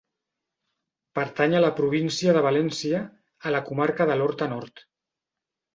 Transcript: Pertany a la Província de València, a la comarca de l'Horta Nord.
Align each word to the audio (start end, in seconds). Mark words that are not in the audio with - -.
Pertany 1.19 1.53
a 1.59 1.61
la 1.65 1.69
Província 1.81 2.33
de 2.39 2.43
València, 2.49 3.05
a 3.51 3.55
la 3.59 3.65
comarca 3.71 4.13
de 4.13 4.19
l'Horta 4.21 4.51
Nord. 4.57 4.89